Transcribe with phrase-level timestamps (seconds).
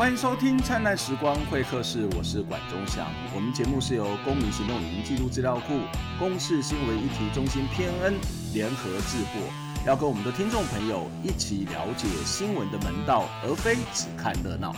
[0.00, 3.06] 欢迎收听《灿烂时光会客室》，我是管中祥。
[3.34, 5.78] 我们节目是由公民行动影音记录资料库、
[6.18, 8.14] 公视新闻议题中心偏恩
[8.54, 9.42] 联合制作，
[9.86, 14.74] 要跟我们的听众朋友一起了解新闻的门道，而非只看热闹。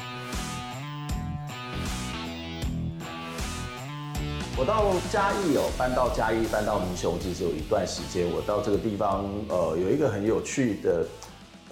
[4.57, 8.27] 我到嘉义哦，搬到嘉义，搬到民雄，其实有一段时间。
[8.29, 11.07] 我到这个地方，呃，有一个很有趣的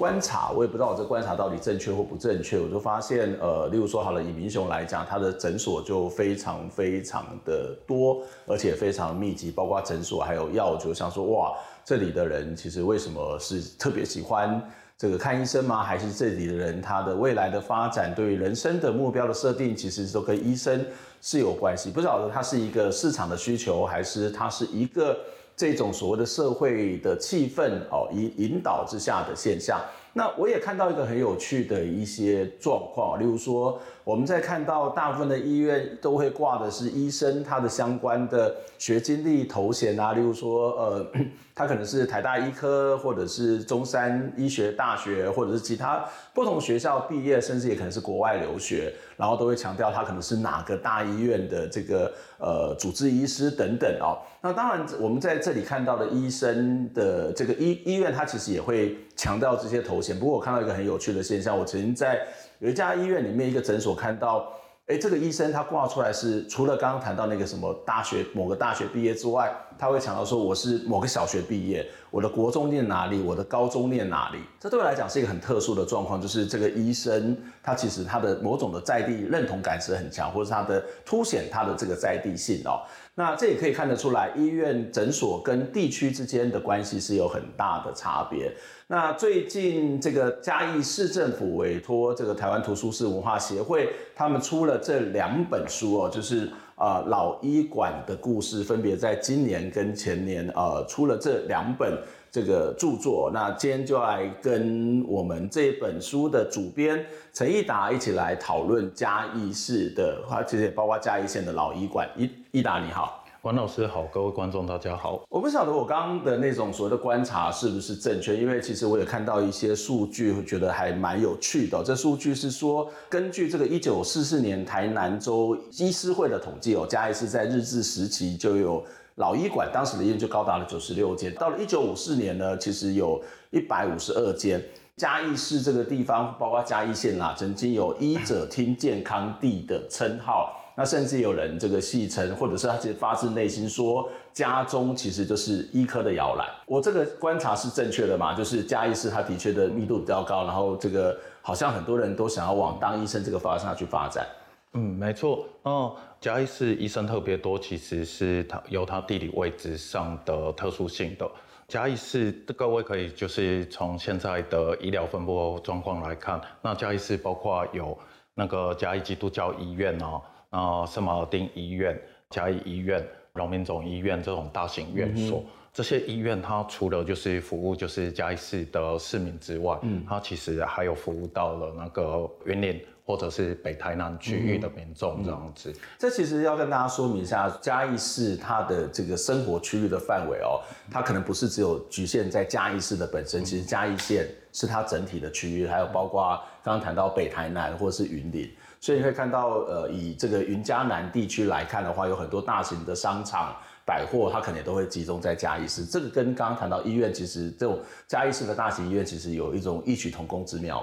[0.01, 2.59] 观察，我也不知道我这观察到底正确或不正确。
[2.59, 11.53] 我就发现，呃，例如说好了，以民雄来讲，他的诊所就非常非常的多，而且非常密集，包括诊所还有药，就像说哇，
[11.85, 14.59] 这里的人其实为什么是特别喜欢
[14.97, 15.83] 这个看医生吗？
[15.83, 20.83] 还是这里的人他的未来的发展，对于人生的目标的设定，其实都跟医生。
[21.23, 25.15] 是有关系，不晓得它是一个市场的需求，还是它是一个
[25.61, 29.79] 这种所谓的社会的气氛哦引引导之下的现象。
[30.13, 41.07] 那我也看到一个很有趣的一些状况，例如说，我们在看到大部分的医院都会挂的是医生他的相关的学经历头衔啊，例如说，呃，
[41.55, 54.19] 他可能是台大医科，或者是中山医学大学，或者是其他不同学校毕业，甚至也可能是国外留学，然后都会强调他可能是哪个大医院的这个呃主治医师等等哦。
[54.41, 60.19] 那当然，我们在这里看到的医生的这个医医院，他其实也会强调这些头衔。
[60.19, 62.27] 不过我看到一个很有趣的现象，我曾经在
[62.61, 64.51] 有一家医院里面一个诊所看到。
[64.87, 74.39] 哎，这个医生他挂出来是除了刚刚谈到那个什么大学某个大学毕业之外，他会强调说我是某个小学毕业，我的国中念哪里，我的高中念哪里。
[74.61, 82.83] 这对我来讲是一个很特殊的状况，就是这个医生他其实他的某种的在地认同感是很强，或者是他的凸显他的这个在地性哦。
[83.15, 88.53] 那这也可以看得出来，医院诊所跟地区之间的关系是有很大的差别。
[88.87, 96.51] 那最近这个嘉义市政府委托这个台湾图书室文化协会，他们出了这两本书哦，就是
[96.81, 101.97] 呃老医馆的故事，分别在今年跟前年呃出了这两本
[102.33, 103.31] 这个著作。
[103.33, 107.05] 那今天就来跟我们这本书的主编
[107.35, 112.09] 陈义达一起来讨论嘉义市的，其实也包括嘉义县的老医馆。
[112.17, 113.20] 义义达你好。
[113.43, 115.25] 管老师好，各位观众大家好。
[115.31, 121.83] 我不晓得我刚刚的那种所谓的观察是不是正确，因为其实我也看到一些数据，会觉得还蛮有趣的。
[121.83, 128.85] 这数据是说，根据这个一九四四年台南州医师会的统计哦，嘉义市在日治时期就有
[129.15, 131.35] 老医馆，当时的医院就高达了九十六间。
[131.37, 133.19] 到了一九五四年呢，其实有
[133.49, 134.63] 一百五十二间。
[134.99, 140.55] 嘉义市这个地方，包括嘉义县啦，曾经有医者听健康地的称号。
[140.81, 146.49] 那甚至有人这个戏称，或者是他其实发自内心说，家中其实就是医科的摇篮。
[146.65, 148.33] 我这个观察是正确的吗？
[148.33, 154.27] 就是嘉义市它的确的密度比较高，然后这个好像很多人都想要往当医生这个方向去发展。
[154.73, 155.47] 嗯，没错。
[155.65, 161.31] 哦，嘉义市医生特别多，其实是它有它地理位置上的特殊性的。
[161.69, 167.99] 嘉义市各位可以就是从现在的医疗分布状况来看，那嘉义市包括有
[168.33, 170.23] 那个嘉义基督教医院哦。
[170.51, 185.71] 啊，圣马尔丁医院、嘉义医院、荣民总医院这种大型院所，嗯、这些医院它除了就是服务就是嘉义市的市民之外，嗯，它其实还有服务到了那个云林或者是北台南区域的民众这样子。
[185.71, 190.61] 嗯嗯、这其实要跟大家说明一下，嘉义市它的这个生活区域的范围哦，
[190.91, 198.51] 它可能不是只有局限在嘉义市的本身，其实嘉义县是它整体的区域，还有包括刚刚谈到北台南或是云林。
[198.81, 203.55] 所以你会看到，呃，以这个云嘉南地区来看的话，有很多大型的商场、
[203.85, 205.85] 百货，它可能也都会集中在嘉义市。
[205.85, 210.83] 这个跟刚刚谈到医院，其实这种嘉义市的大型医院，其实有一种异曲同工之妙。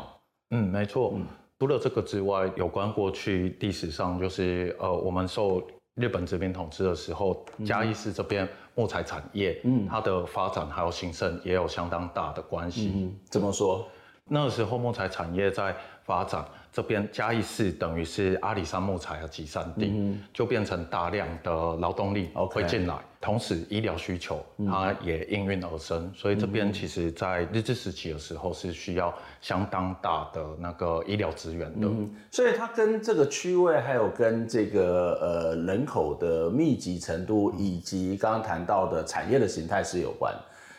[0.51, 1.13] 嗯，没错。
[1.15, 1.25] 嗯，
[1.59, 5.59] 除了这个之外，有关过去历史上，就是呃，我们受
[5.95, 12.91] 日本殖民统治的时候，嘉义市这边木材产业，嗯，它的发展还有兴盛也有相当大的关系。
[12.93, 13.87] 嗯，怎么说？
[14.29, 16.45] 那个时候木材产业在发展。
[16.77, 40.31] 这边嘉义市等于是阿里山木材的集散地，嗯、就变成大量的劳动力会进来.同时医疗需求它也应运而生，嗯、所以这边其实在日治时期的时候是需要相当大的那个医疗资源的，嗯、所以它跟这个区位还有跟这个呃人口的密集程度以及刚刚谈到的产业的形态是有关。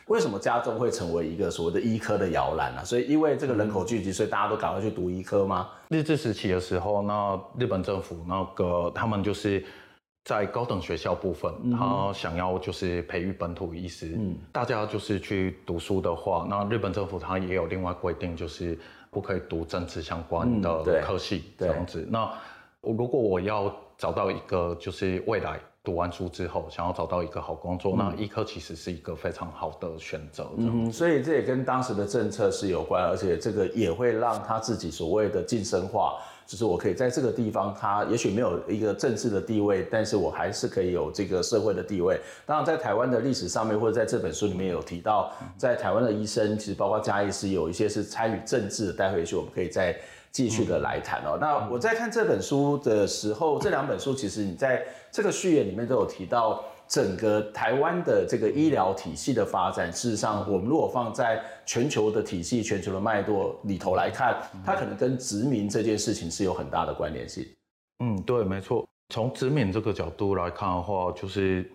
[0.09, 2.85] 为什么家中会成为一个所谓的医科的摇篮呢？
[2.85, 5.69] 所以因为这个人口聚集，所以大家都赶快去读医科吗？
[5.89, 9.63] 日治时期的时候，那日本政府那个他们就是
[10.25, 18.79] 在高等学校部分，嗯、他想要就是培育本土医师，嗯，大家就是去读书的话，那日本政府他也有另外规定，就是
[19.11, 22.07] 不可以读政治相关的科系，嗯、这样子。
[22.11, 22.33] 那
[22.81, 25.61] 如果我要找到一个就是未来。
[25.89, 30.47] 读完书之后，想要找到一个好工作，嗯、那医科其实是一个非常好的选择。
[30.59, 42.21] 嗯，所以这也跟当时的政策是有关，而且这个也会让他自己所谓的晋升化，就是我可以在这个地方，他也许没有一个政治的地位，但是我还是可以有这个社会的地位。
[42.45, 48.93] 当然，在台湾的历史上面，或者在这本书里面有提到，在台湾的医生，其实包括嘉医师，有一些是参与政治的。
[48.93, 49.99] 待会也许我们可以再。
[50.31, 51.39] 继续的来谈哦。
[51.41, 59.93] 那我在看这本书的时候，这两本书其实你在这个序言里面都有提到，整个台湾的这个医疗体系的发展。
[59.93, 67.47] 事实上，我们如果放在全球的体系、全球的脉络里头来看，它可能跟殖民这件事情是有很大的关联性。
[68.01, 68.87] 嗯，对，没错。
[69.11, 71.71] 从殖民这个角度来看的话，就是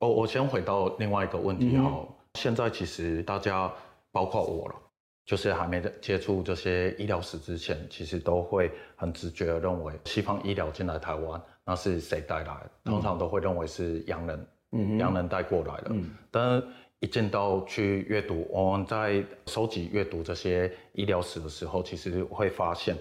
[0.00, 1.90] 哦我先回到另外一个问题哈。
[1.92, 3.70] 嗯、现在其实大家，
[4.10, 4.74] 包括我了。
[5.30, 12.56] 就是还没接触这些医疗史之前，其实都会很直觉的认为西方医疗进来台湾，那是谁带来？
[12.84, 15.90] 通常都会认为是洋人，嗯，洋人带过来的。
[15.90, 16.66] 嗯，但是
[16.98, 22.96] 一见到去阅读，我们在收集阅读这些医疗史的时候，其实会发现，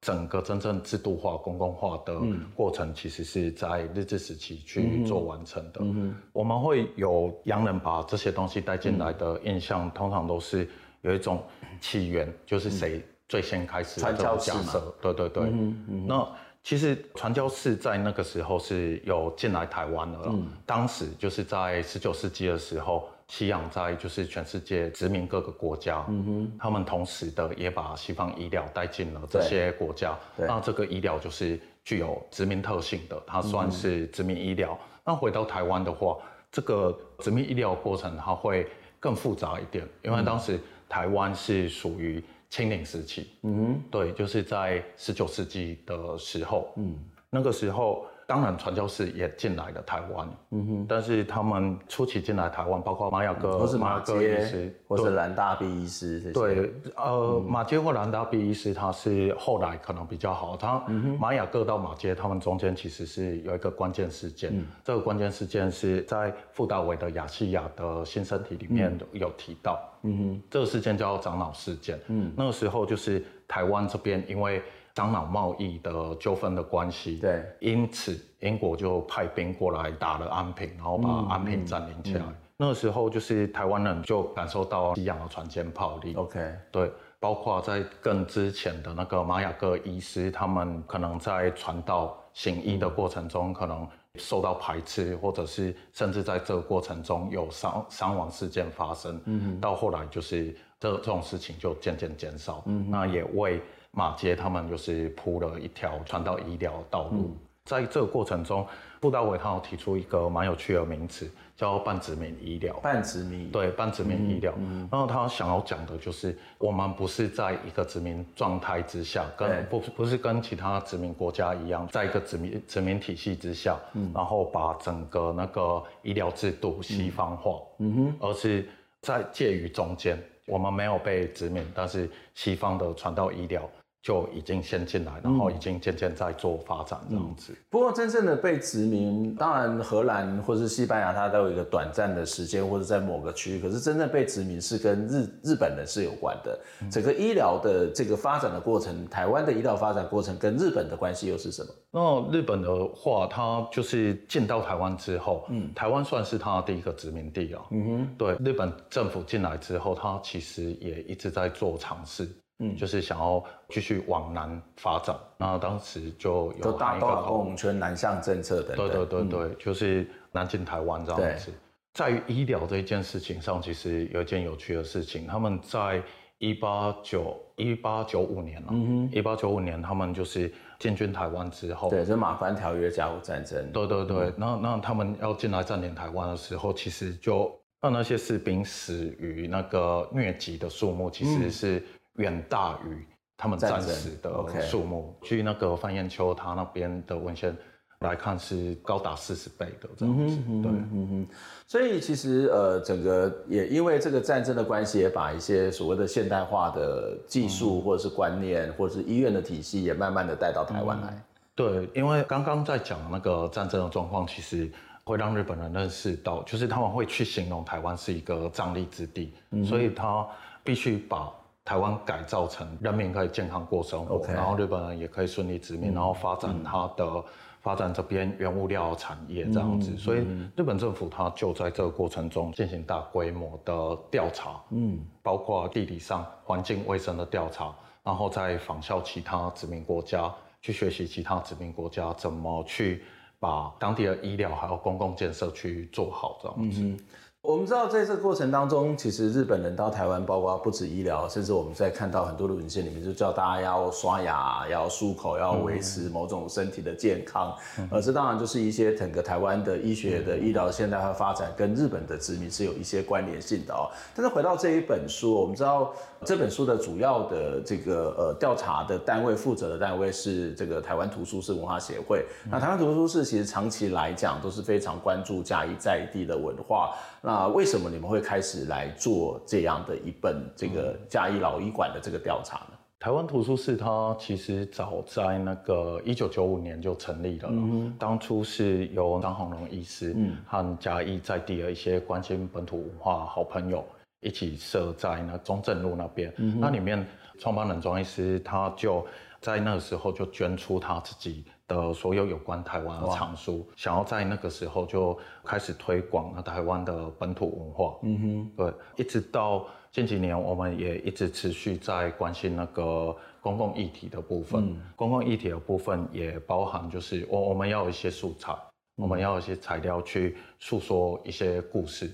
[0.00, 2.16] 整个真正制度化、公共化的
[2.54, 5.80] 过程，其实是在日治时期去做完成的。
[5.80, 10.68] 嗯，我们会有洋人把这些东西带进来的印象，通常都是。
[11.02, 11.44] 有一种
[11.80, 15.44] 起源，就是谁最先开始的这种假设，对对对。
[15.44, 16.28] 嗯嗯、那
[16.62, 20.18] 其实传教士在那个时候是有进来台湾的。
[20.26, 30.16] 嗯、当时就是在十九世纪的时候，西洋在就是全世界殖民各个国家，嗯、哼他们同时的也把西方医疗带进了这些国家。
[30.36, 34.78] 那这个医疗就是具有殖民特性的，它算是殖民医疗。
[34.80, 36.16] 嗯、那回到台湾的话，
[36.52, 38.68] 这个殖民医疗过程它会
[39.00, 40.60] 更复杂一点，因为当时。
[40.92, 46.94] 台湾是属于清领时期，嗯哼，对，就是在十九世纪的时候，嗯，
[47.30, 48.06] 那个时候。
[48.32, 60.56] 当然，传教士也进来了台湾，嗯哼，但是他们初期进来台湾，包括马雅哥、或是马哥医师，或是兰大毕医师，对，呃，马杰或兰大毕医师，他是后来可能比较好。
[60.56, 60.82] 他
[61.18, 74.62] 马雅哥到马街，他们中间其实是有一个关键事件，这个关键事件是在傅大伟的亚细亚的新身体里面有提到，嗯哼，这个事件叫长老事件，嗯，那个时候就是台湾这边因为。
[74.94, 82.20] 樟脑贸易的纠纷的关系，对，因此英国就派兵过来打了安平，然后把安平占领起来。
[82.20, 86.14] 嗯嗯、那个时候，就是台湾人就感受到西洋的船坚炮利。
[86.14, 99.18] OK，对，包括在更之前的那个马雅各医师，他们可能在传道行医的过程中，可能受到排斥，或者是甚至在这个过程中有伤伤亡事件发生。
[99.24, 102.62] 嗯哼，到后来就是这这种事情就渐渐减少。
[102.66, 103.62] 嗯，那也为。
[103.92, 108.66] 马街他们就是铺了一条传道医疗道路，嗯、在这个过程中，
[109.00, 112.74] 布道伟他有提出一个蛮有趣的名词，叫半殖民医疗。
[112.80, 114.52] 半殖民，对，半殖民医疗。
[114.56, 128.66] 嗯嗯、然后他想要讲的就是，我们不是在一个殖民状态之下，跟不不是跟其他殖民国家一样，在一个殖民殖民体系之下，嗯、然后把整个那个医疗制度西方化，嗯哼，而是
[129.02, 133.68] 在介于中间，我们没有被殖民，但是西方的传道医疗。
[134.02, 137.52] 就已经先进来，然后已经渐渐在做发展这样子。
[137.52, 143.60] 嗯、不过，真正的被殖民，当然荷兰或是西班牙，它都有一个短暂的时间，或者在某个区域。
[143.60, 146.58] 可是，真正被殖民是跟日日本人是有关的。
[146.90, 151.72] 整个医疗的这个发展的过程，台湾的医疗发展过程跟日本的关系又是什么？
[151.92, 157.62] 那日本的话，它就是进到台湾之后，嗯，台湾算是它的第一个殖民地啊。
[157.70, 162.28] 嗯哼，对，日本政府进来之后，它其实也一直在做尝试。
[162.62, 171.52] 嗯，就是想要继续往南发展，那当时就有大动共圈南向政策的，对对对对，嗯、就是南进台湾这样子。
[171.92, 176.02] 在于医疗这一件事情上，其实有一件有趣的事情，他们在
[176.38, 178.72] 一八九一八九五年了，
[179.12, 191.84] 一八九五年他们就是进军台湾之后，对，就是马关条约甲午战争，对对对，那、嗯、那他们要进来占领台湾的时候，其实就让那些士兵死于那个疟疾的数目，其实是、嗯。
[192.16, 193.04] 远大于
[193.36, 195.14] 他们战死的数目。
[195.22, 197.56] 据那个范彦秋他那边的文献
[198.00, 200.36] 来看，是高达四十倍的这样子。
[200.36, 201.26] 对，嗯哼。
[201.66, 211.22] 所以其实呃，整个也因为这个战争的关系，也把一些所谓的现代化的技术或者是观念，或者是医院的体系，也慢慢的带到台湾来。
[211.54, 214.70] 对，因为刚刚在讲那个战争的状况，其实
[215.04, 220.26] 会让日本人认识到，就是他们会去形容台湾是一个战力之地，嗯、所以他
[220.64, 221.32] 必须把
[221.64, 227.04] 台湾改造成人民可以健康过生活.然后日本人也可以顺利殖民，嗯、然后发展它的。
[227.04, 227.24] 嗯
[227.62, 230.26] 发展这边原物料产业这样子，嗯、所以
[230.56, 240.28] 日本政府它就在这个过程中进行大规模的调查，嗯，包括地理上环境卫生的调查，然后再仿效其他殖民国家，
[240.60, 243.04] 去学习其他殖民国家怎么去
[243.38, 246.82] 把当地的医疗还有公共建设去做好这样子。
[246.82, 246.98] 嗯
[247.42, 257.52] 我们知道，在这个过程当中，其实日本人到台湾，包括不止医疗，甚至我们在看到很多的文献里面，就叫大家要刷牙、要漱口、要维持某种身体的健康。
[257.80, 263.90] 嗯、而这当然就是一些整个台湾的医学的医疗现代化发展跟日本的殖民是有一些关联性的哦。
[264.14, 265.92] 但是回到这一本书，我们知道
[266.24, 272.24] 这本书的主要的这个呃调查的单位、负责的单位是这个台湾图书室文化协会。
[272.48, 276.94] 那台湾图书室其实长期来讲都是非常关注嘉义在地的文化。
[277.20, 282.78] 那为什么你们会开始来做这样的一本这个嘉义老医馆的这个调查呢？
[282.98, 290.14] 台湾图书室它其实早在那个一九九五年就成立了，嗯、当初是由张宏荣医师
[290.46, 293.84] 和嘉义在地的一些关心本土文化好朋友
[294.20, 297.04] 一起设在那中正路那边，嗯、那里面
[297.40, 299.04] 创办人庄医师他就
[299.42, 301.44] 在那个时候就捐出他自己。
[301.68, 307.98] 的所有有关台湾的藏书，想要在那个时候就开始推广台湾的本土文化。
[308.02, 314.66] 嗯哼，对，一直到近几年，我们也一直持续在关心那个公共议题的部分。
[314.66, 318.58] 嗯、公共议题的部分也包含就是我我们要有一些素材，嗯、
[318.96, 322.06] 我们要有一些材料去诉说一些故事，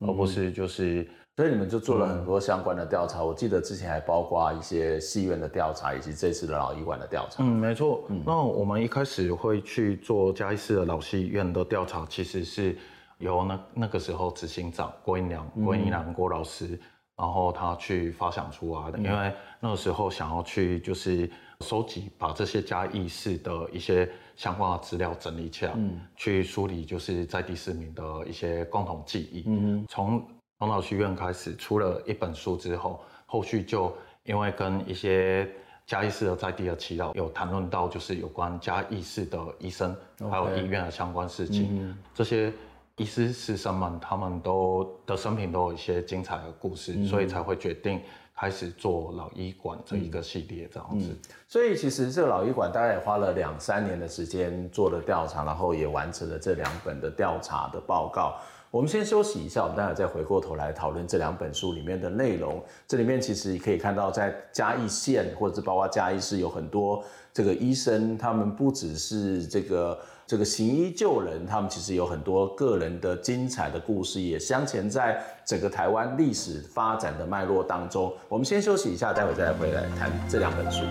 [0.00, 1.08] 嗯、而不是就是。
[1.36, 7.42] 所以你们就做了很多相关的调查，嗯、我记得之前还包括一些戏院的调查，以及这次的老医馆的调查。
[7.42, 8.04] 嗯，没错。
[8.08, 12.78] 嗯、那我们一开始会去做嘉义市的老戏院的调查，其实是
[13.18, 16.78] 由那那个时候执行长郭英良、郭英良郭老师，
[17.16, 18.98] 然后他去发想出来的。
[18.98, 21.28] 嗯、因为那个时候想要去就是
[21.62, 29.42] 收集，把这些嘉义市的一些相关的资料整理起来，嗯、去梳理就是在地市民的一些共同记忆。
[29.48, 30.24] 嗯，从
[30.64, 35.46] 从老戏院开始出了一本书之后，后续就因为跟一些
[35.86, 39.94] 嘉义市的在地的祈祷有谈论到，就是有关嘉义市的医生
[40.30, 41.94] 还有医院的相关事情。
[42.14, 42.50] 这些
[42.96, 48.00] 医师师生们，他们都的生平都有一些精彩的故事，嗯、所以才会决定
[48.34, 51.08] 开始做老医馆这一个系列这样子。
[51.10, 58.36] 嗯、所以其实这个老医馆大概也花了两三年的时间做了调查，然后也完成了这两本的调查的报告。
[58.74, 62.60] 我们先休息一下，我们待会再回过头来讨论这两本书里面的内容。
[62.88, 67.00] 这里面其实可以看到，在嘉义县或者是包括嘉义市有很多
[67.32, 78.12] 这个医生，他们不只是这个这个行医救人，他们其实有很多个人的精彩的故事，也镶嵌在整个台湾历史发展的脉络当中。
[78.28, 80.82] 我们先休息一下，待会再回来谈这两本书。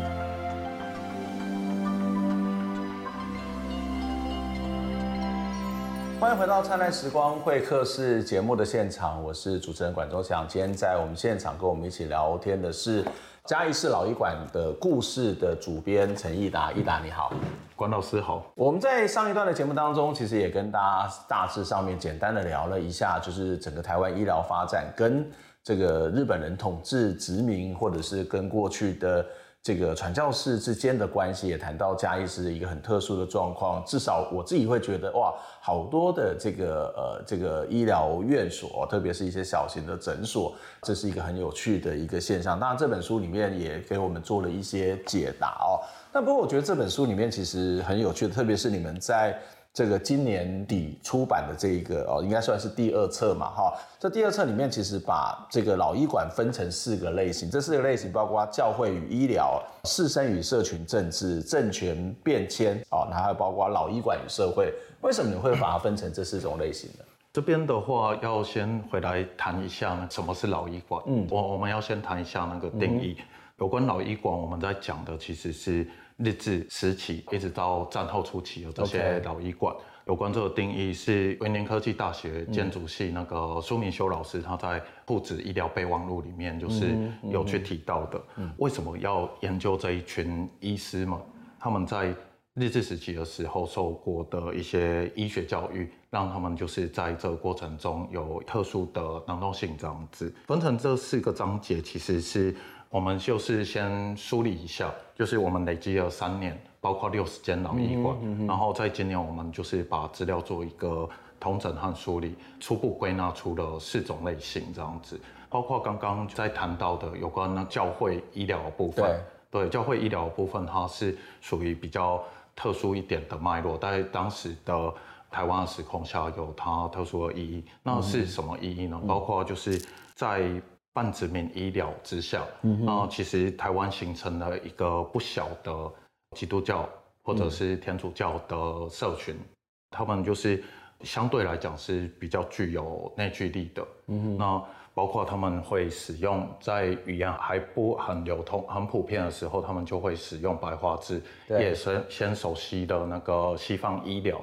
[6.24, 10.48] 欢迎回到《灿烂时光会客室》节目的现场，我是主持人管中祥。
[10.48, 13.03] 今天在我们现场跟我们一起聊天的是
[13.44, 17.34] 嘉义市老医馆的故事的主编陈奕达，奕达你好，
[17.75, 18.50] 管老师好。
[18.56, 25.30] 我们在上一段的节目当中，其实也跟大家大致上面简单的聊了一下，就是整个台湾医疗发展跟
[25.62, 29.25] 这个日本人统治殖民，或者是跟过去的。
[29.63, 42.60] 这个传教士之间的关系也谈到嘉义是一个很特殊的状况，至少我自己会觉得哇，好多的这个呃这个医疗院所，特别是一些小型的诊所，这是一个很有趣的一个现象。
[42.60, 45.79] 当然这本书里面也给我们做了一些解答哦。
[46.12, 49.39] 那不过我觉得这本书里面其实很有趣的，特别是你们在。
[49.74, 53.74] 这个今年底出版的这一个哦，应该算是第二册嘛，哈。
[54.00, 64.72] 这第二册里面其实把这个老医馆分成四个类型，这四个类型包括教会与医疗、士绅与社群政治、政权变迁哦，然后还有包括老医馆与社会。
[65.01, 67.06] 为什么你会把它分成这四种类型呢？
[67.34, 71.01] 这边的话要先回来谈一下什么是老医馆。
[71.08, 73.15] 嗯，我我们要先谈一下那个定义。
[73.18, 73.25] 嗯、
[73.58, 75.88] 有关老医馆，我们在讲的其实是。
[76.24, 79.75] 日治时期一直到战后初期有这些老医馆.
[80.06, 88.22] 有关这个定义是云林科技大学建筑系那个苏明修老师他在《不止医疗备忘录》里面就是有去提到的。
[88.58, 91.18] 为什么要研究这一群医师们？
[91.60, 92.13] 他们在
[92.53, 100.34] 日治时期的时候受过的一些医学教育，让他们就是在这个过程中有特殊的能动性这样子。
[100.46, 102.56] 分成这四个章节，其实是。
[102.89, 111.08] 我们就是先梳理一下，就是我们累积了三年，包括六十间老医馆，嗯嗯、然后在今年我们就是把资料做一个
[111.39, 122.24] 统整和梳理，初步归纳出了四种类型这样子，包括刚刚在谈到的有关那教会医疗部分，对，对，教会医疗部分它是属于比较
[122.55, 124.93] 特殊一点的脉络，在当时的
[125.29, 129.00] 台湾的时空下有它特殊的意义，那是什么意义呢？
[129.01, 129.79] 嗯、包括就是
[130.15, 130.50] 在
[130.94, 135.92] 半殖民医疗之下，嗯，那其实台湾形成了一个不小的
[136.36, 136.88] 基督教
[137.24, 139.46] 或者是天主教的社群，嗯、
[139.92, 140.64] 他们就是。
[141.04, 154.40] 相对来讲是比较具有内聚力的，嗯，那包括他们会使用在语言还不很流通、很普遍的时候，他们就会使用白话字，也是先熟悉的那个西方医疗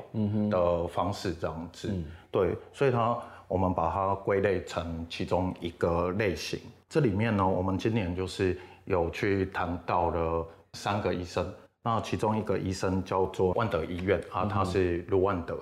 [0.50, 3.19] 的方式这样子，嗯、对，所以它
[3.50, 6.61] 我们把它归类成其中一个类型。
[6.88, 11.52] 这里面呢，我们今年就是有去谈到了三个医生，
[11.83, 15.59] 那其中一个医生叫做万德医院啊，他是卢万德。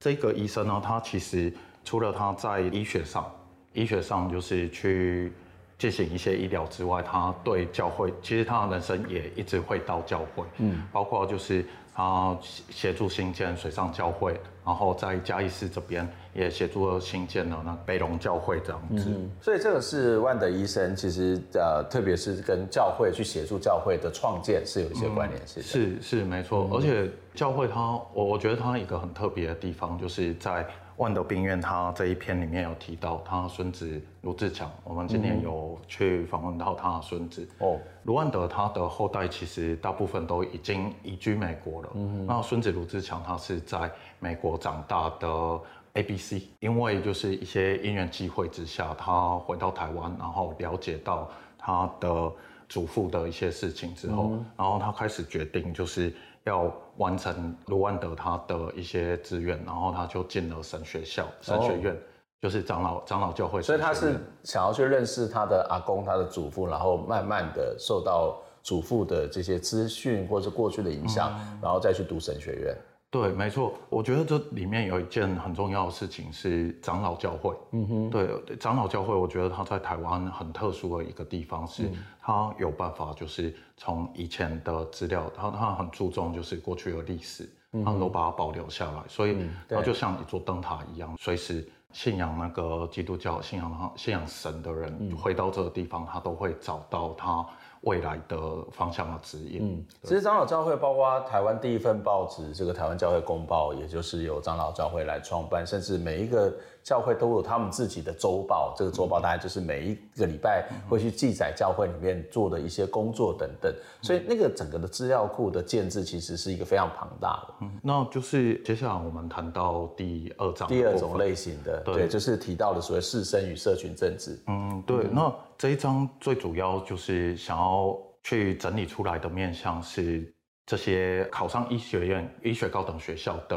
[0.00, 1.50] 这个医生呢，他其实
[1.82, 3.24] 除了他在医学上，
[3.72, 5.32] 医学上就是去
[5.78, 12.36] 进行一些医疗之外，他对教会，其实他的人生也一直会到教会，嗯，包括就是他
[12.68, 19.04] 协助新建水上教会，然后在嘉义市这边也协助了兴建了那北龙教会这样子。
[19.08, 25.68] 嗯，所以这个是万德医生，其实呃，特别是跟教会去协助教会的创建是有一些关联性的。
[25.68, 27.10] 是是没错，嗯，而且。
[27.32, 30.66] 教会它，我我觉得它一个很特别的地方，就是在
[31.00, 34.70] 万德病院，他这一篇里面有提到他孙子卢志强。
[34.84, 41.88] 我们今年有去访问到他的孙子哦，卢万德他的后代其实大部分都已经移居美国了。
[41.94, 45.60] 嗯哼，那孙子卢志强他是在美国长大的
[45.94, 52.30] ABC，因为就是一些因缘际会之下，他回到台湾，然后了解到他的
[52.68, 56.12] 祖父的一些事情之后，嗯、然后他开始决定就是。
[56.44, 61.96] 要完成卢万德他的一些志愿，然后他就进了神学校、神学院，
[62.40, 63.60] 就是长老长老教会。
[63.60, 72.76] 所以他是想要去认识他的阿公、他的祖父，然后慢慢的受到祖父的这些资讯或者是过去的影响，嗯、然后再去读神学院。
[73.10, 77.52] 对，没错，我觉得这里面有一件很重要的事情是长老教会。
[77.72, 87.50] 嗯哼，对，长老教会，我觉得它在台湾很特殊的一个地方是，它有办法就是从以前的资料，他他很注重就是过去的历史，
[87.84, 89.36] 他都把它保留下来，所以
[89.68, 97.44] 它就像一座灯塔一样，随时信仰那个基督教、信仰信仰神的人回到这个地方，他都会找到他。
[97.82, 98.36] 未来的
[98.72, 99.60] 方向和指引。
[99.62, 108.74] 嗯，其实长老教会包括台湾第一份报纸，这个台湾教会公报，也就是由长老教会来创办，甚至每一个教会都有他们自己的周报。
[108.76, 113.74] 这个周报大概就是每一个礼拜会去记载教会里面做的一些工作等等。
[114.02, 117.54] 所以那个整个的资料库的建制，其实是一个非常庞大的。
[117.62, 124.38] 嗯，那就是接下来我们谈到第二章，第二种类型的，对，对，就是提到的所谓士绅与社群政治。
[124.46, 125.32] 嗯，对，那。
[125.60, 133.56] 这一章最主要就是想要去整理出来的面向是这些考上医学院、医学高等学校的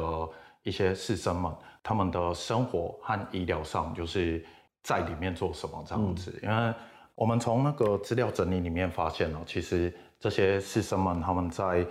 [0.63, 1.51] 一些士绅们，
[1.83, 4.43] 他们的生活和医疗上就是
[4.81, 6.39] 在里面做什么这样子。
[6.41, 6.73] 嗯、因为
[7.15, 11.85] 我们从那个资料整理里面发现哦，其实这些士绅们他们在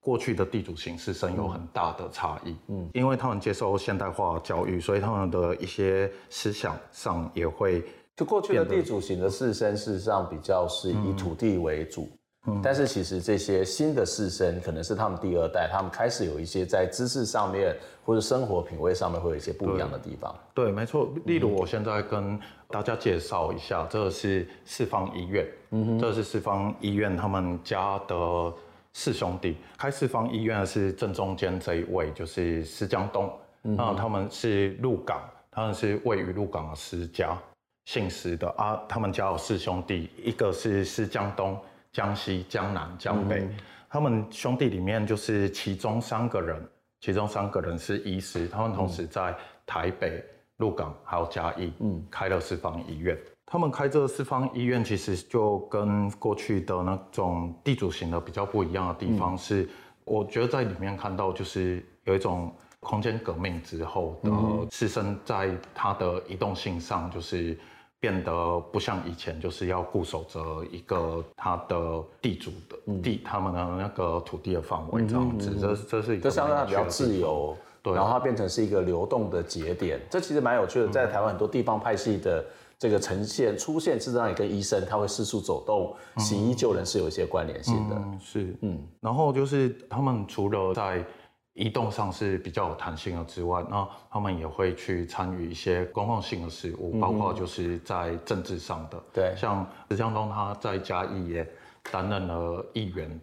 [0.00, 2.56] 过去的地主型士绅有很大的差异。
[2.68, 7.84] 嗯，因为他们接受现代化教育，所以他们的一些思想上也会。
[8.16, 12.08] 就过去的地主型的士绅，事实上比较是以土地为主，
[12.48, 20.34] 嗯，但是其实这些新的士绅可能是他们第二代，他们开始有一些在知识上面或者生活品味上面会有一些不一样的地方。
[20.54, 21.08] 对，对，没错。
[21.26, 28.52] 例如我现在跟大家介绍一下，这个是四方医院，嗯哼，这是四方医院他们家的
[28.92, 33.30] 四兄弟开四方医院的是正中间这一位，就是施江东，
[33.64, 37.36] 嗯哼，他们是鹿港，他们是位于鹿港的施家。
[37.84, 41.58] 姓施的啊，他们家有四兄弟，一个是施江东、
[41.98, 43.40] 江西、江南、江北。
[43.40, 43.56] 嗯、
[43.90, 46.64] 他们兄弟里面就是其中三个人，
[47.00, 49.34] 其中三个人是医师，他们同时在
[49.66, 50.24] 台北、
[50.58, 53.18] 鹿港还有嘉义，嗯，开了四方医院。
[53.44, 59.68] 他们开这个四方医院，其实就跟过去的那种地主型的比较不一样的地方是，嗯、
[60.04, 64.30] 我觉得在里面看到就是有一种空间革命之后的
[64.70, 67.58] 士绅，在他的移动性上就是。
[68.00, 75.50] 变得不像以前，就是要固守着一个他的地主的地，嗯、他们的那个土地的范围这样子。
[75.50, 77.92] 嗯、这这是一个这相对比较自由，对。
[77.92, 80.88] 然后它变成是一个流动的节点，这其实蛮有趣的。
[80.88, 82.44] 在台湾很多地方派系的
[82.78, 87.96] 这个呈现出现，事实上也跟医生他会四处走动、行医救人是有一些关联性的。
[87.96, 91.04] 嗯、是，嗯，然后就是他们除了在
[91.58, 101.46] 移动上是比较有弹性的之外，那他们也会去参与一些公共性的事务，包括就是在政治上的，对，像石江东他在嘉义也
[101.90, 103.20] 担任了议员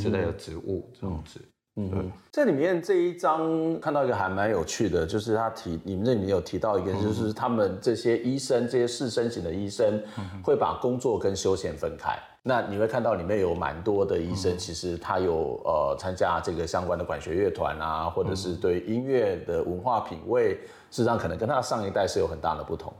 [0.00, 1.40] 之类的职务，这样子。
[1.78, 10.02] 嗯，这里面这一章看到一个还蛮有趣的，就是他提你们这里面有提到一个，就是他们这些医生，这些士绅型的医生，
[10.42, 12.18] 会把工作跟休闲分开。
[12.48, 20.54] 那你会看到里面有蛮多的医生，其实他有呃参加这个相关的管弦乐团啊，或者是对音乐的文化品味，
[20.90, 22.92] 事实上可能跟他上一代是有很大的不同。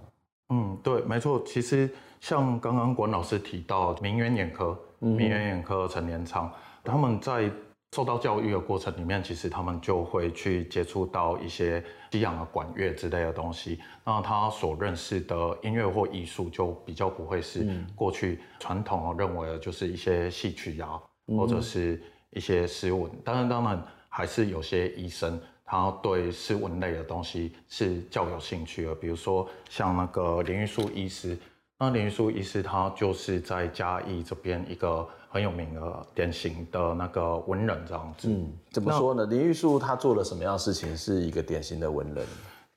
[0.49, 1.41] 嗯，对，没错。
[1.47, 1.89] 其实
[2.21, 6.51] 像刚刚管老师提到名媛眼科，名媛眼科陈年昌，
[6.83, 7.49] 他们在。
[7.93, 13.81] 受到教育的过程里面，其实他们就会去接触到一些西洋的管乐之类的东西。
[14.05, 23.11] 那他所认识的音乐或艺术，就比较不会是过去传统认为的，就是一些戏曲呀，或者是一些诗文。
[23.25, 28.95] 当然，当然还是有些医生，他对诗文类的东西是较有兴趣的。
[28.95, 31.39] 比如说像那个林玉树医师，
[31.79, 35.09] 那林玉树医师他就是在嘉义这边一个。
[35.37, 39.27] 很有名的典型的那个文人这样子，嗯，怎么说呢？
[39.27, 42.27] 林玉树他做了什么样的事情，是一个典型的文人？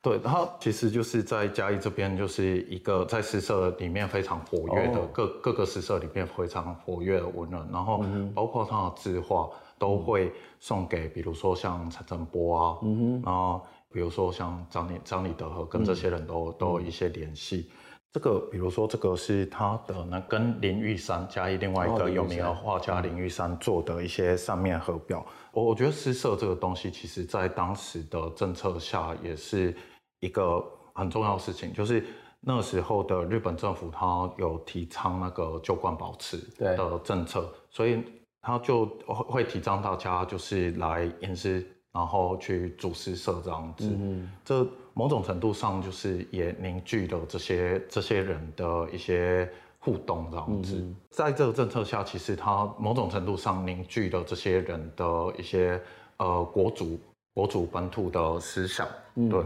[0.02, 7.66] 对，他其实就是在嘉义这边，就是一个在诗社里面非常活跃的，各各个诗社里面非常活跃的文人。
[7.72, 8.04] 然后
[8.36, 12.78] 包括他的字画都会送给，比如说像陈振波啊，
[13.24, 17.72] 然后比如说像张李张李德和，跟这些人都都有一些联系。
[18.12, 25.24] 这个，比如说，这个是他的那跟林玉山加一另外一个有名的画家林玉山做的一些扇面合表。
[25.52, 29.76] 我我觉得诗社这个东西，其实在当时的政策下也是
[30.22, 30.64] 一个
[30.96, 32.04] 很重要的事情，就是
[32.40, 38.04] 那时候的日本政府他有提倡那个旧观保持的政策，所以
[38.42, 41.64] 他就会提倡大家就是来吟诗。
[41.92, 50.76] 然后去主持社这样子，嗯、这某种程度上就是也凝聚了这些这些人的一些互动这样子。
[50.76, 55.82] 嗯、在这个政策下，其实它某种程度上凝聚了这些人的一些
[56.18, 57.00] 呃国族
[57.34, 58.88] 国族本土的思想。
[59.16, 59.44] 嗯、对，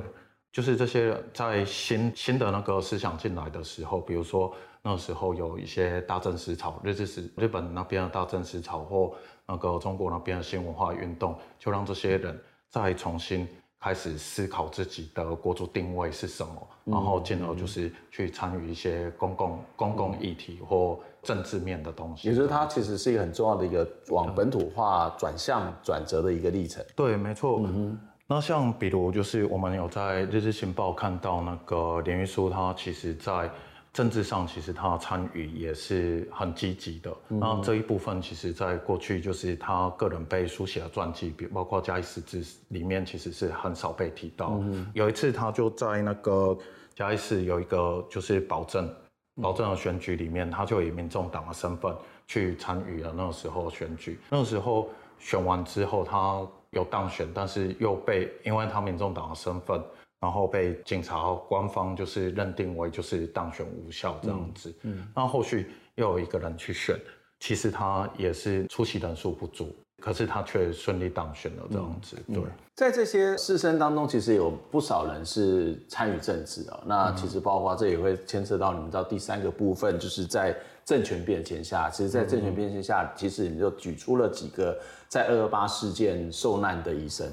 [0.52, 9.16] 就是这些人在新新的那个思想进来的时候，比如说那时候有一些大正思潮，日治时日本那边的大正思潮或。
[9.48, 13.48] 那个中国那边的新文化运动，就让这些人再重新
[13.80, 22.30] 开始思考自己的国族定位是什么，然后进而就是去参与一些公共公共议题或政治面的东西。
[22.30, 26.84] 也就是它其实是一个很重要的一个往本土化转向转折的一个历程。
[26.96, 27.60] 对，没错。
[27.60, 28.00] 嗯哼。
[28.26, 30.02] 那像比如就是我们有在
[30.32, 33.50] 《日日新报》看到那个连玉书，他其实在。
[33.94, 44.60] 政治上其实他参与也是很积极的，那这一部分其实在过去就是他个人被书写的传记，比包括嘉义市志里面其实是很少被提到。
[44.96, 46.58] 有一次他就在那个
[46.96, 48.92] 嘉义市有一个就是保证
[49.40, 54.20] 保证的选举里面，他就以民众党的身份去参与了那个时候选举。
[54.32, 59.80] 那个时候选完之后，他有当选，但是又被因为他民众党的身份。
[60.24, 66.98] 然后被警察官方就是认定为就是当选无效这样子，嗯，那后续又有一个人去选，
[67.42, 72.16] 其实他也是出席人数不足，可是他却顺利当选了这样子。
[72.28, 72.42] 对，
[72.74, 76.82] 在这些士绅当中，其实有不少人是参与政治啊。
[76.86, 80.56] 那其实包括这也会牵涉到你们到第三个部分，就是在
[80.86, 87.30] 政权变迁下，其实，在政权变迁下，其实你就举出了几个在二二八事件受难的医生。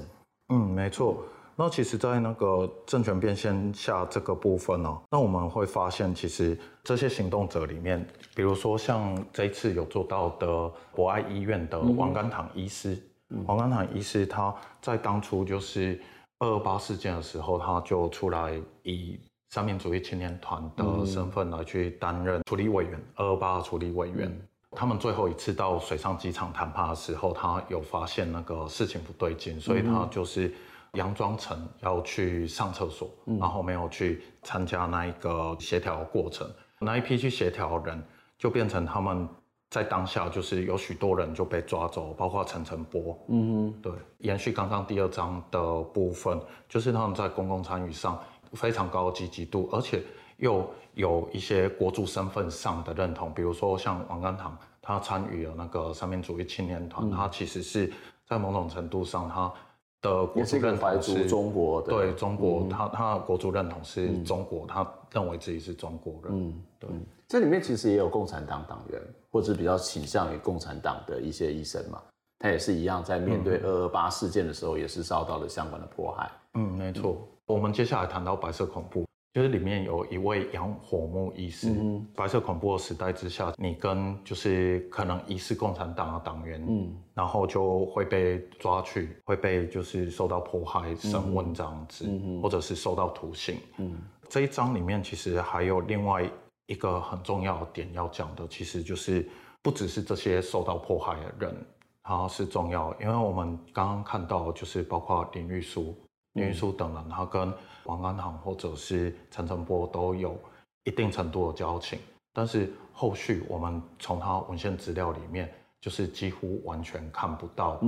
[0.49, 1.23] 嗯，没错。
[1.61, 12.99] 那其实，在那个政权变迁下这个部分呢，那我们会发现，其实这些行动者里面，比如说像这一次有做到的博爱医院的王甘棠医师，
[13.45, 16.01] 王甘棠医师他在当初就是
[16.39, 19.19] 二二八事件的时候，他就出来以
[19.51, 24.35] 三民主义青年团的身份来去担任处理委员，二二八处理委员。
[24.71, 30.51] 他们最后一次到水上机场谈判的时候，他有发现那个事情不对劲，所以他就是。
[30.93, 36.49] 佯装成要去上厕所，然后没有去参加那一个协调的过程。
[36.79, 38.03] 那一批去协调人，
[38.37, 39.25] 就变成他们
[39.69, 43.17] 在当下就是有许多人就被抓走，包括陈晨波。
[43.29, 43.93] 嗯哼，对。
[44.17, 50.03] 延续刚刚第二章的部分，就是他们在公共参与上非常高的积极度，而且
[50.37, 53.33] 又有一些国族身份上的认同。
[53.33, 57.93] 比如说像王甘堂，他参与了那个三民主义青年团，他其实是
[58.25, 59.53] 在某种程度上他。
[60.01, 66.31] 的国族认同是中国的，对中国，他他国族认同是中国，他认为自己是中国人。
[66.33, 66.89] 嗯，对。
[67.27, 72.01] 这里面其实也有共产党党员，或者比较倾向于共产党的一些医生嘛，
[72.39, 76.29] 他也是一样，在面对二二八事件的时候，也是遭到了相关的迫害。
[76.55, 77.15] 嗯，没错。
[77.45, 79.05] 我们接下来谈到白色恐怖。
[79.33, 93.55] 就是里面有一位杨火木医师，嗯、白色恐怖的时代之下，你跟就是可能疑似共产党的党员，嗯，然后就会被抓去，会被就是受到迫害、审问这样子，嗯、或者是受到徒刑。
[93.77, 96.29] 嗯，这一章里面其实还有另外
[96.65, 99.25] 一个很重要的点要讲的，其实就是
[99.61, 101.65] 不只是这些受到迫害的人，
[102.03, 105.95] 他是重要，因为我们刚刚看到就是包括林玉书。
[106.33, 110.37] 林玉书等人，他跟王安航或者是陈澄波都有
[110.83, 111.99] 一定程度的交情，
[112.31, 117.81] 但是后续我们从他文献资料里面，就是几乎完全看不到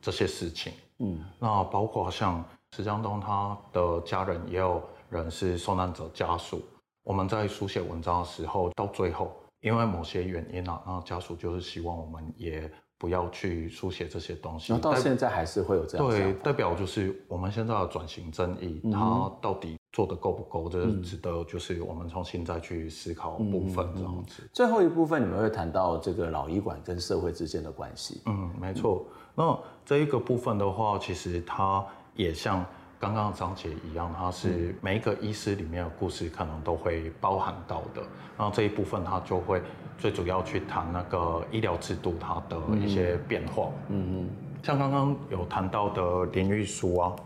[0.00, 0.72] 这些事情。
[0.98, 2.44] 嗯，那包括像
[2.76, 6.62] 石江东他的家人，也有人是受难者家属。
[7.02, 12.70] 我们在书写文章的时候，到最后因为某些原因啊，那家属就是希望我们也。
[12.98, 14.72] 不要去书写这些东西。
[14.72, 16.06] 那到现在还是会有这样。
[16.08, 20.68] 对，代表就是我们现在的转型正义，嗯、它到底做得够不够？
[20.68, 24.42] 这、嗯、值得就是我们重新再去思考部分这样子。
[24.52, 28.20] 最后一部分你们会谈到这个老医馆跟社会之间的关系。
[28.26, 29.06] 嗯，没错。
[29.34, 29.56] 那
[29.86, 32.66] 这一个部分的话，其实它也像
[32.98, 38.02] 刚刚章节一样，它是每一个医师里面的故事可能都会包含到的。
[38.36, 39.62] 然后这一部分它就会。
[40.00, 44.30] 最主要去谈那个医疗制度它的一些变化，嗯嗯，
[44.62, 47.16] 像刚刚有谈到的林玉书啊，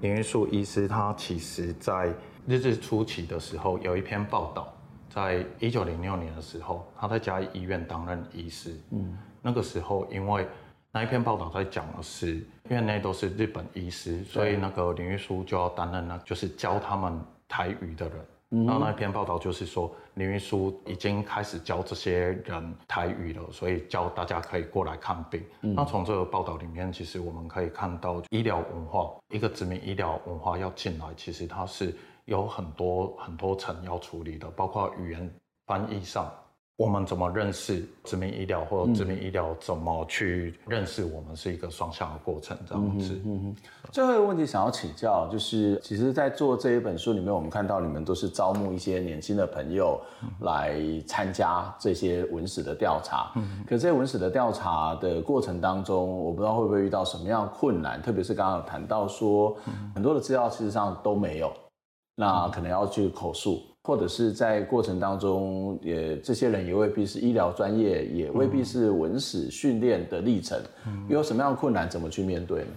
[0.00, 2.14] 林玉书医师他其实在
[2.46, 4.72] 日治初期的时候有一篇报道，
[5.08, 10.46] 在一九零六年的时候，他在嘉义医院担任医师，嗯，那个时候因为
[10.92, 18.66] 那一篇报道在讲的是院内都是日本医师，所以那个林玉书就要担任那就是教他们台语的人。
[18.66, 25.40] 然后那一篇报道就是说，林玉书已经开始教这些人台语了，所以教大家可以过来看病。
[25.60, 35.32] 嗯、那从这个报道里面，其实我们可以看到，医疗文化一个殖民医疗文化要进来，其实它是有很多很多层要处理的，包括语言
[35.66, 36.28] 翻译上。
[36.80, 43.12] 我们怎么认识殖民医疗，或者殖民医疗怎么去认识我们，是一个双向的过程，这样子。
[43.16, 43.56] 嗯嗯嗯。
[43.92, 50.00] 最后一个问题想要请教，就是其实，在做这一本书里面，我们看到你们都是招募一些年轻的朋友
[50.40, 53.30] 来参加这些文史的调查。
[53.36, 53.62] 嗯。
[53.68, 59.54] 可这些文史的调查的过程当中，我不知道会不会遇到什么样的困难，特别是刚刚有谈到说，
[59.94, 61.52] 很多的资料事实上都没有，
[62.14, 63.60] 那可能要去口述。
[63.90, 72.70] 或者是在过程当中，也这些人也未必是医疗专业，也未必是文史训练的历程，嗯、有什么样的困难，怎么去面对呢？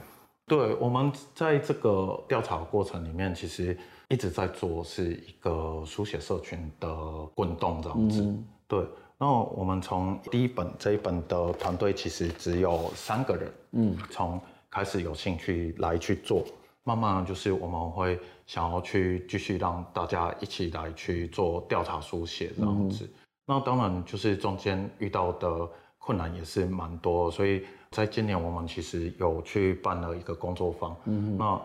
[0.47, 3.77] 对，我们在这个调查过程里面，其实
[4.09, 6.89] 一直在做是一个书写社群的
[7.35, 8.23] 滚动这样子。
[8.23, 8.83] 嗯、对，
[9.19, 16.43] 那我们从第一本这一本的团队其实只有三个人，嗯，从开始有兴趣来去做。
[16.85, 23.09] 慢慢就是我们会想要去继续让大家一起来去做调查书写这样子，嗯、
[23.45, 31.61] 那当然就是中间遇到的困难也是蛮多，所以在今年我们其实有去办了一个工作坊，嗯，那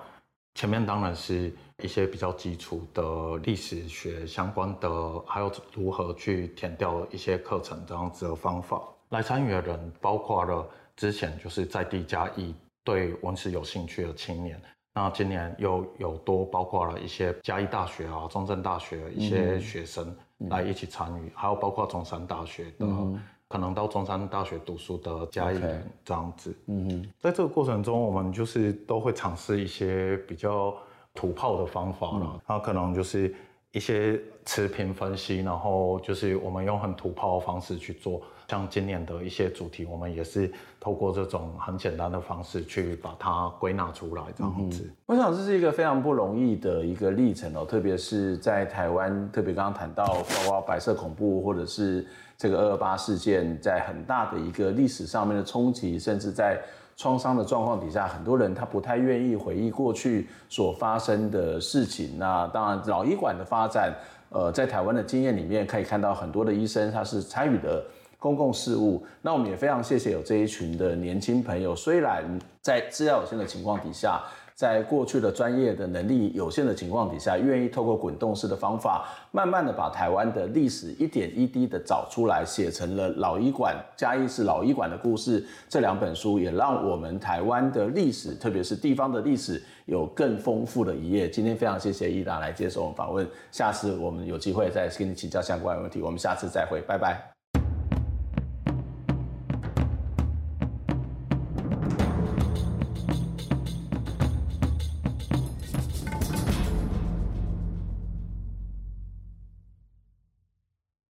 [0.55, 8.83] 前面当然是一些比较基础的历史学相关的，还有如何去填掉一些课程这样子的方法。
[9.11, 14.61] 来参与的人包括了之前就是在地嘉义对文史有兴趣的青年。
[14.99, 20.13] 那今年又有多包括了一些嘉义大学啊、中正大学一些学生
[20.51, 26.53] 来一起参与，嗯、还有包括中山大学的，嗯、可能到中山大学读书的嘉义人这样子。
[26.67, 30.75] 嗯哼，在这个过程中，我们就是都会尝试一些比较
[31.15, 33.33] 土炮的方法了，那、嗯、可能就是。
[33.71, 44.91] 一些持平分析，然后就是我们用很土炮的方式去做，像今年的一些主题，我们也是透过这种很简单的方式去把它归纳出来，这样子。
[45.07, 52.07] 我想这是一个非常不容易的一个历程哦，特别是在台湾，特别刚刚谈到包括白色恐怖或者是
[52.37, 56.61] 这个二二八事件，在很大的一个历史上面的冲击，甚至在。
[57.01, 62.19] 创伤的状况底下，很多人他不太愿意回忆过去所发生的事情。
[62.19, 63.95] 那当然，老医馆的发展，
[64.31, 67.85] 呃，在台湾的经验里面，可以看到很多的医生他是参与的
[68.19, 69.05] 公共事务。
[69.23, 72.25] 那我们也非常谢谢有这一群的年轻朋友，虽然
[72.61, 74.21] 在资料有限的情况底下，
[74.55, 91.31] 在过去的专业的能力有限的情况底下，愿意透过滚动式的方法，慢慢的把台湾的历史一点一滴的找出来，写成了老医馆嘉义市老医馆的故事这两本书，也让我们台湾的历史，特别是地方的历史，有更丰富的一页。
[91.31, 97.38] 今天非常谢谢伊达来接受我们访问，下次我们有机会再跟你请教相关的问题，我们下次再会，拜拜。